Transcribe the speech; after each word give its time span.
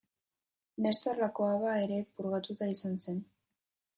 Nestor 0.85 1.19
Lakoba 1.23 1.75
ere 1.83 2.01
purgatua 2.21 2.71
izan 2.77 2.99
zen. 3.05 3.23